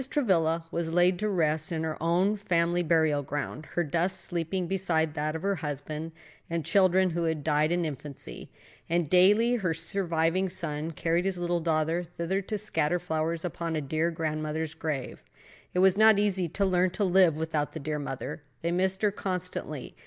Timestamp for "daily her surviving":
9.11-10.49